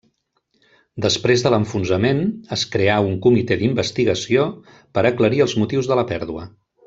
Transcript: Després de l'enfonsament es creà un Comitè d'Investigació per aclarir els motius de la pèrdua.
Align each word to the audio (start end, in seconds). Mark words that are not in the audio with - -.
Després 1.05 1.43
de 1.47 1.51
l'enfonsament 1.53 2.23
es 2.57 2.63
creà 2.77 2.95
un 3.09 3.13
Comitè 3.27 3.59
d'Investigació 3.61 4.49
per 4.97 5.05
aclarir 5.11 5.45
els 5.47 5.57
motius 5.65 5.91
de 5.93 5.99
la 6.01 6.07
pèrdua. 6.15 6.49